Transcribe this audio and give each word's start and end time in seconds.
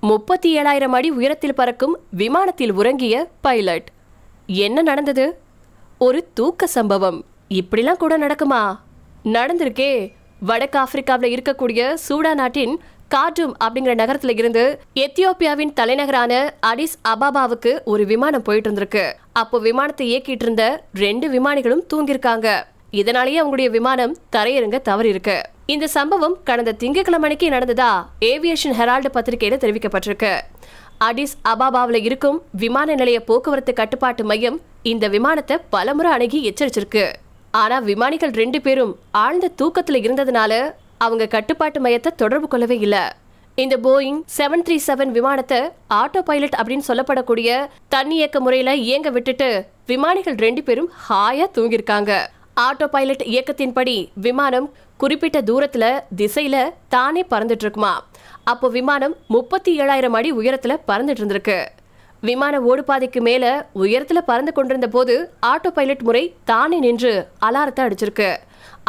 முப்பத்தி 0.00 0.58
ஏழாயிரம் 0.58 0.92
அடி 0.92 1.10
உயரத்தில் 1.10 1.54
பறக்கும் 1.54 1.98
விமானத்தில் 2.10 2.72
உறங்கிய 2.72 3.28
பைலட். 3.40 3.88
என்ன 4.46 4.82
நடந்தது? 4.82 5.38
ஒரு 5.98 6.28
தூக்க 6.34 6.66
சம்பவம். 6.66 7.24
இப்படிலாம் 7.48 7.96
கூட 7.96 8.18
நடக்குமா? 8.18 8.76
நடந்திருக்கே. 9.24 10.12
வடக்கு 10.40 10.78
ஆப்பிரிக்காவில் 10.78 11.34
இருக்கக்கூடிய 11.34 11.94
சூடா 12.08 12.34
நாட்டின் 12.34 12.80
கார்டூம் 13.14 13.52
அப்படிங்கிற 13.64 13.94
நகரத்துல 13.94 14.28
இருந்து 14.28 14.80
எத்தியோப்பியாவின் 14.94 15.72
தலைநகரான 15.72 16.54
அடிஸ் 16.66 16.98
அபாபாவுக்கு 17.08 17.84
ஒரு 17.84 18.06
விமானம் 18.06 18.42
போயிட்டு 18.42 18.70
இருந்திருக்கு 18.70 19.12
அப்போ 19.32 19.58
விமானத்தை 19.58 20.16
இயக்கிட்டு 20.16 20.42
இருந்த 20.42 20.84
ரெண்டு 20.94 21.28
விமானிகளும் 21.28 21.86
தூங்கியிருக்காங்க. 21.94 22.62
இதனாலேயே 22.90 23.42
அவங்களுடைய 23.42 23.70
விமானம் 23.70 24.16
தரையிறங்க 24.36 24.80
தவறி 24.80 25.08
இருக்கு 25.08 25.40
இந்த 25.72 25.86
சம்பவம் 25.94 26.34
கடந்த 26.48 26.72
திங்கட்கிழமை 26.82 27.26
அன்னைக்கு 27.26 27.48
நடந்ததா 27.54 27.88
ஏவியேஷன் 28.28 28.74
ஹெரால்டு 28.78 29.08
பத்திரிகையில 29.16 29.56
தெரிவிக்கப்பட்டிருக்கு. 29.64 30.30
அடிஸ் 31.06 31.34
அபாபாவில் 31.50 31.98
இருக்கும் 32.08 32.38
விமான 32.62 32.94
நிலைய 33.00 33.18
போக்குவரத்து 33.30 33.72
கட்டுப்பாட்டு 33.80 34.24
மையம் 34.30 34.56
இந்த 34.92 35.08
விமானத்தை 35.16 35.56
பலமுறை 35.74 36.12
அணுகி 36.12 36.40
எச்சரிச்சிருக்கு. 36.50 37.04
ஆனா 37.62 37.78
விமானிகள் 37.90 38.32
ரெண்டு 38.40 38.60
பேரும் 38.60 38.94
ஆழ்ந்த 39.24 39.50
தூக்கத்துல 39.62 40.00
இருந்ததுனால 40.04 40.52
அவங்க 41.06 41.28
கட்டுப்பாட்டு 41.36 41.82
மையத்தை 41.86 42.12
தொடர்பு 42.22 42.48
கொள்ளவே 42.48 42.78
இல்ல. 42.86 42.96
இந்த 43.64 43.76
போயிங் 43.88 44.22
செவன் 44.38 44.64
த்ரீ 44.68 44.78
செவன் 44.88 45.14
விமானத்தை 45.18 45.60
ஆட்டோ 46.00 46.22
பைலட் 46.30 46.58
அப்படின்னு 46.60 46.88
சொல்லப்படக்கூடிய 46.90 47.60
தன்னியக்க 47.96 48.38
முறையில 48.46 48.76
இயங்க 48.88 49.10
விட்டுட்டு 49.18 49.50
விமானிகள் 49.92 50.40
ரெண்டு 50.46 50.62
பேரும் 50.62 50.90
ஹாயா 51.08 51.48
தூங்கியிருக்காங்க. 51.58 52.12
ஆட்டோ 52.66 52.86
பைலட் 52.94 53.24
இயக்கத்தின்படி 53.32 53.94
விமானம் 54.26 54.66
குறிப்பிட்ட 54.98 55.40
தூரத்துல 55.40 56.00
திசையில 56.16 56.56
தானே 56.88 57.22
பறந்துட்டு 57.30 57.64
இருக்குமா 57.66 58.06
அப்போ 58.44 58.68
விமானம் 58.68 59.14
முப்பத்தி 59.28 59.80
ஏழாயிரம் 59.80 60.16
அடி 60.18 60.32
உயரத்துல 60.32 60.76
பறந்துட்டு 60.88 61.22
இருந்திருக்கு 61.22 61.58
விமான 62.20 62.60
ஓடுபாதைக்கு 62.60 63.20
மேல 63.20 63.44
உயரத்துல 63.74 64.18
பறந்து 64.18 64.52
கொண்டிருந்த 64.52 64.88
போது 64.88 65.14
ஆட்டோ 65.46 65.68
பைலட் 65.68 66.02
முறை 66.02 66.34
தானே 66.44 66.78
நின்று 66.78 67.12
அலாரத்தை 67.40 67.80
அடிச்சிருக்கு. 67.86 68.36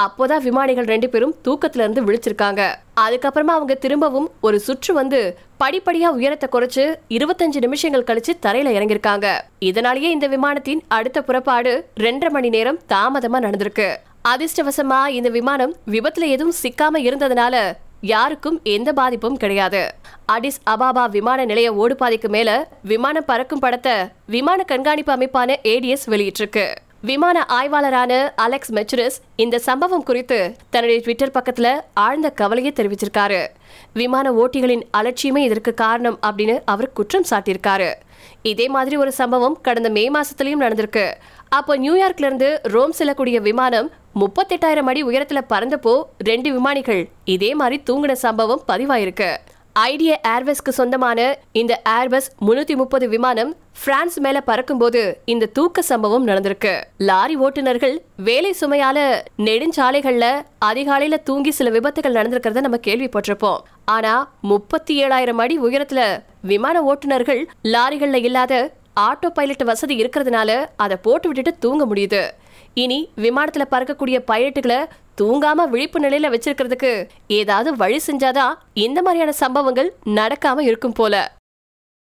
அப்போதான் 0.02 0.42
விமானிகள் 0.42 0.86
ரெண்டு 0.86 1.10
பேரும் 1.10 1.36
தூக்கத்துல 1.44 1.84
இருந்து 1.86 2.04
விழிச்சிருக்காங்க. 2.04 2.62
அதுக்கப்புறமா 3.00 3.56
அவங்க 3.58 3.74
திரும்பவும் 3.76 4.32
ஒரு 4.42 4.60
சுற்று 4.60 4.94
வந்து 4.94 5.38
படிப்படியா 5.60 6.10
உயரத்தை 6.18 6.50
குறைச்சு 6.52 6.84
இருபத்தஞ்சு 7.10 7.60
நிமிஷங்கள் 7.60 8.08
கழிச்சு 8.08 8.34
தரையில 8.42 8.74
இறங்கியிருக்காங்க. 8.78 9.28
இதனாலேயே 9.60 10.10
இந்த 10.10 10.28
விமானத்தின் 10.28 10.82
அடுத்த 10.88 11.22
புறப்பாடு 11.22 11.74
ரெண்டரை 12.00 12.30
மணி 12.30 12.50
நேரம் 12.50 12.80
தாமதமா 12.90 13.40
நடந்திருக்கு. 13.46 13.90
அதிர்ஷ்டவசமா 14.28 15.08
இந்த 15.08 15.30
விமானம் 15.30 15.76
விபத்துல 15.88 16.28
எதுவும் 16.28 16.54
சிக்காம 16.62 16.98
இருந்ததுனால 16.98 17.74
யாருக்கும் 18.02 18.60
எந்த 18.64 18.94
பாதிப்பும் 18.94 19.38
கிடையாது. 19.38 19.94
அடிஸ் 20.32 20.60
அபாபா 20.70 21.10
விமான 21.10 21.46
நிலைய 21.46 21.74
ஓடுபாதைக்கு 21.74 22.28
மேல 22.28 22.68
விமானம் 22.84 23.26
பறக்கும் 23.26 23.60
படத்தை 23.60 23.94
விமான 24.26 24.64
கண்காணிப்பு 24.64 25.16
அமைப்பான 25.16 25.56
ஏடிஎஸ் 25.64 26.06
வெளியிட்டிருக்கு. 26.08 26.76
விமான 27.02 27.46
ஆய்வாளரான 27.50 28.30
அலெக்ஸ் 28.36 28.74
மெச்சுரஸ் 28.74 29.18
இந்த 29.36 29.60
சம்பவம் 29.60 30.04
குறித்து 30.04 30.56
தன்னுடைய 30.70 31.02
ட்விட்டர் 31.02 31.36
பக்கத்துல 31.40 31.82
ஆழ்ந்த 31.94 32.30
கவலையை 32.30 32.74
தெரிவிச்சிருக்காரு. 32.76 33.48
விமான 33.94 34.32
ஓட்டிகளின் 34.32 34.84
அலட்சியமே 34.98 35.38
இதற்கு 35.38 35.74
காரணம் 35.74 36.20
அப்படின்னு 36.28 36.60
அவர் 36.66 36.94
குற்றம் 36.94 37.26
சாட்டியிருக்காரு. 37.30 37.94
இதே 38.42 38.68
மாதிரி 38.68 38.96
ஒரு 38.96 39.12
சம்பவம் 39.12 39.62
கடந்த 39.62 39.90
மே 39.90 40.12
மாசத்துலயும் 40.12 40.64
நடந்திருக்கு. 40.66 41.14
அப்போ 41.50 41.78
நியூயார்க்ல 41.78 42.26
இருந்து 42.26 42.60
ரோம் 42.64 42.92
செல்லக்கூடிய 42.92 43.40
விமானம் 43.40 43.92
முப்பத்தெட்டாயிரம் 44.20 44.90
அடி 44.92 45.04
உயரத்துல 45.04 45.40
பறந்தப்போ 45.50 46.04
ரெண்டு 46.18 46.52
விமானிகள் 46.52 47.10
இதே 47.26 47.56
மாதிரி 47.56 47.82
தூங்கின 47.90 48.12
சம்பவம் 48.12 48.64
பதிவாயிருக்கு. 48.68 49.30
ஐடியா 49.74 50.16
ஏர்வேஸ்க்கு 50.28 50.72
சொந்தமான 50.78 51.38
இந்த 51.52 51.82
ஏர்பஸ் 51.90 52.30
முன்னூத்தி 52.48 52.76
முப்பது 52.76 53.10
விமானம் 53.10 53.56
பிரான்ஸ் 53.84 54.20
மேல 54.20 54.42
பறக்கும்போது 54.42 55.02
இந்த 55.26 55.46
தூக்க 55.46 55.82
சம்பவம் 55.82 56.28
நடந்திருக்கு. 56.28 56.74
லாரி 56.98 57.38
ஓட்டுநர்கள் 57.38 57.96
வேலை 58.16 58.56
சுமையால 58.62 58.98
நெடுஞ்சாலைகள்ல 59.38 60.26
அதிகாலையில 60.66 61.24
தூங்கி 61.24 61.52
சில 61.52 61.70
விபத்துகள் 61.70 62.18
நடந்திருக்கிறத 62.20 62.60
நம்ம 62.60 62.80
கேள்விப்பட்டிருப்போம். 62.88 63.62
ஆனா 63.86 64.32
முப்பத்தி 64.42 65.04
ஏழாயிரம் 65.04 65.44
அடி 65.46 65.60
உயரத்துல 65.60 66.02
விமான 66.42 66.82
ஓட்டுநர்கள் 66.82 67.48
லாரிகள்ல 67.64 68.24
இல்லாத 68.24 68.72
ஆட்டோ 69.00 69.28
பைலட் 69.34 69.64
வசதி 69.64 70.04
இருக்கிறதுனால 70.04 70.52
அதை 70.76 70.98
போட்டு 71.02 71.30
விட்டுட்டு 71.30 71.60
தூங்க 71.60 71.84
முடியுது. 71.86 72.24
இனி 72.74 73.10
விமானத்துல 73.18 73.66
பறக்கக்கூடிய 73.72 74.20
பைலட்டுகளை 74.28 74.86
தூங்காம 75.22 75.70
விழிப்பு 75.70 76.00
நிலையில 76.00 76.28
வச்சிருக்கிறதுக்கு 76.30 77.08
ஏதாவது 77.28 77.76
வழி 77.76 78.00
செஞ்சாதான் 78.08 78.54
இந்த 78.74 79.02
மாதிரியான 79.02 79.32
சம்பவங்கள் 79.32 79.94
நடக்காம 80.06 80.60
இருக்கும் 80.60 80.94
போல. 80.94 81.39